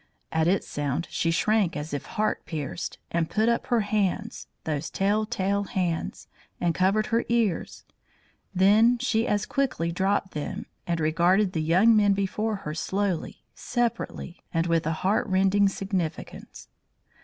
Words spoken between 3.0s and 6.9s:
and put up her hands those tell tale hands and